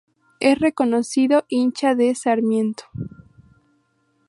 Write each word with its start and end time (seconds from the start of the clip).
Es 0.39 0.57
reconocido 0.57 1.45
hincha 1.47 1.93
de 1.93 2.15
Sarmiento. 2.15 2.85